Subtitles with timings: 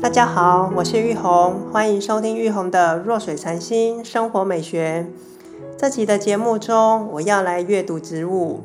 [0.00, 5.06] 大家好，我是玉红，欢迎收听玉红的弱水禅心生活美学。
[5.76, 8.60] 这集的节目中，我要来阅读植物。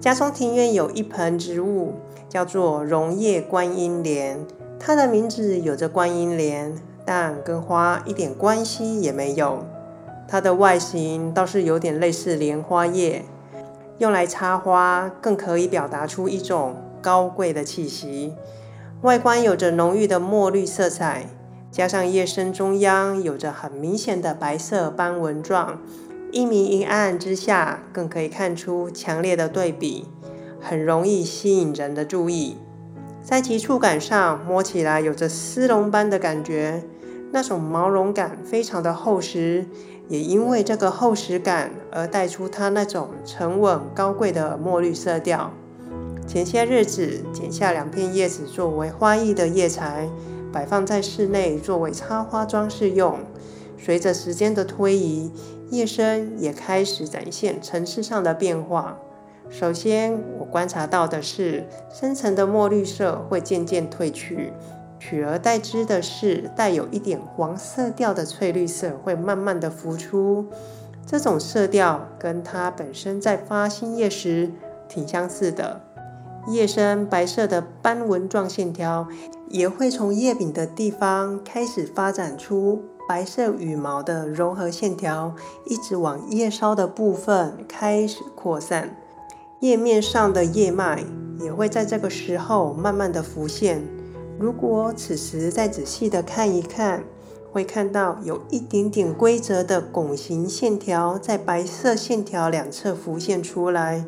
[0.00, 1.94] 家中庭院有一盆植物，
[2.28, 4.44] 叫做溶叶观音莲。
[4.80, 6.74] 它的名字有着观音莲，
[7.06, 9.64] 但跟花一点关系也没有。
[10.26, 13.24] 它的外形倒是有点类似莲花叶，
[13.98, 18.34] 用来插花更可以表达出一种高贵的气息。
[19.02, 21.26] 外观有着浓郁的墨绿色彩，
[21.70, 25.78] 加上叶身中央有着很明显的白色斑纹状，
[26.32, 30.06] 一明一暗之下，更可以看出强烈的对比，
[30.60, 32.56] 很容易吸引人的注意。
[33.22, 36.82] 在其触感上，摸起来有着丝绒般的感觉，
[37.32, 39.66] 那种毛绒感非常的厚实，
[40.08, 45.52] 也因为这个厚实感而带出它那种沉稳高贵的墨绿色调。
[46.26, 50.08] 前些日子剪下两片叶子作为花艺的叶材，
[50.52, 53.18] 摆放在室内作为插花装饰用。
[53.78, 55.30] 随着时间的推移，
[55.70, 58.98] 叶身也开始展现层次上的变化。
[59.50, 64.52] 首先，我观察到的是深层的墨绿色会渐渐褪去，
[64.98, 70.46] 取而代之的是带有一点黄色调的翠绿色会慢慢的浮出。
[71.06, 74.50] 这种色调跟它本身在发新叶时
[74.88, 75.82] 挺相似的。
[76.48, 79.08] 叶身白色的斑纹状线条
[79.48, 85.34] 也会从叶柄的地方开始发展出白色羽毛的柔和线条，
[85.66, 88.96] 一直往叶梢的部分开始扩散。
[89.60, 91.04] 叶面上的叶脉
[91.40, 93.82] 也会在这个时候慢慢的浮现。
[94.38, 97.04] 如果此时再仔细的看一看，
[97.52, 104.04] 会看到有一点点规则的拱形线条在白色线条两侧浮现出来。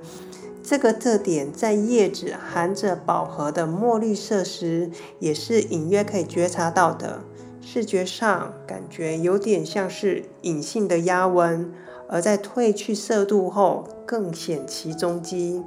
[0.69, 4.91] 这个特点在叶子含着饱和的墨绿色时，
[5.21, 7.21] 也是隐约可以觉察到的。
[7.63, 11.73] 视觉上感觉有点像是隐性的压纹，
[12.09, 15.63] 而在褪去色度后更显其踪迹。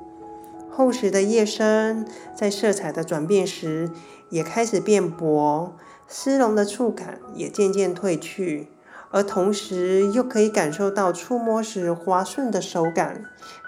[0.70, 2.06] 厚实的叶身
[2.36, 3.90] 在色彩的转变时
[4.30, 5.78] 也开始变薄，
[6.10, 8.68] 丝绒的触感也渐渐褪去。
[9.12, 13.24] 而同时又可以感受到触摸时滑顺的手感，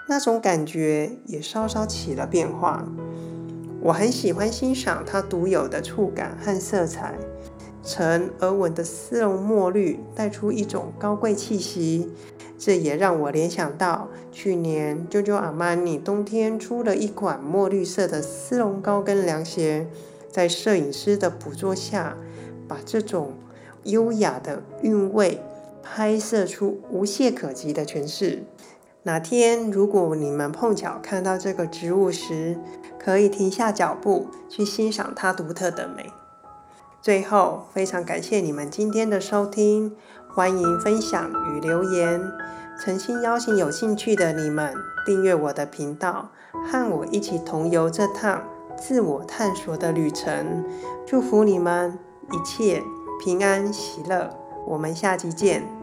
[0.08, 2.86] 那种感觉也稍稍起了变化。
[3.80, 7.14] 我很喜欢欣赏它独有的触感和色彩，
[7.82, 12.10] 沉而稳的丝绒墨绿带出一种高贵气息。
[12.58, 19.88] 这也让我联想到去年 JoJo Armani 冬天出了一款墨绿色的丝绒高跟凉鞋，
[20.30, 22.16] 在摄影师的捕捉下，
[22.68, 23.34] 把这种。
[23.84, 25.40] 优雅的韵味，
[25.82, 28.44] 拍摄出无懈可击的诠释。
[29.04, 32.56] 哪天如果你们碰巧看到这个植物时，
[32.98, 36.12] 可以停下脚步去欣赏它独特的美。
[37.00, 39.96] 最后，非常感谢你们今天的收听，
[40.28, 42.22] 欢迎分享与留言。
[42.80, 44.72] 诚心邀请有兴趣的你们
[45.04, 46.30] 订阅我的频道，
[46.70, 48.44] 和我一起同游这趟
[48.76, 50.64] 自我探索的旅程。
[51.04, 51.98] 祝福你们
[52.30, 52.82] 一切。
[53.24, 54.30] 平安喜乐，
[54.66, 55.81] 我们下期见。